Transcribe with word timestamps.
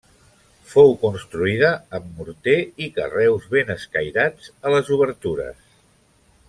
Fou 0.69 0.93
construïda 1.01 1.69
amb 1.99 2.17
morter 2.21 2.57
i 2.87 2.89
carreus 2.97 3.47
ben 3.55 3.73
escairats 3.77 4.51
a 4.67 4.73
les 4.77 4.91
obertures. 4.97 5.67